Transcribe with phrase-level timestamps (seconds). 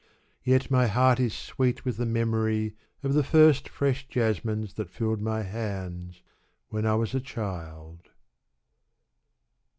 [0.43, 5.21] Yet my heart is sweet with the memory of the first fresh jasmines that filled
[5.21, 6.23] my hands
[6.69, 8.09] when I was a child.